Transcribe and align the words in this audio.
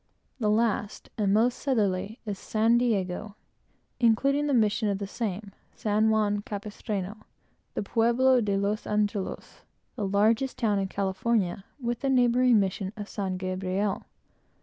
The 0.39 0.49
last, 0.49 1.11
and 1.15 1.31
most 1.31 1.59
southerly, 1.59 2.19
is 2.25 2.39
San 2.39 2.79
Diego, 2.79 3.35
including 3.99 4.47
the 4.47 4.53
mission 4.55 4.89
of 4.89 4.97
the 4.97 5.05
same, 5.05 5.51
San 5.75 6.09
Juan 6.09 6.41
Campestrano, 6.41 7.21
the 7.75 7.83
Pueblo 7.83 8.41
de 8.41 8.57
los 8.57 8.87
Angelos, 8.87 9.61
the 9.95 10.07
largest 10.07 10.57
town 10.57 10.79
in 10.79 10.87
California, 10.87 11.65
with 11.79 11.99
the 11.99 12.09
neighboring 12.09 12.59
mission 12.59 12.91
of 12.97 13.07
San 13.09 13.37
Gabriel. 13.37 14.05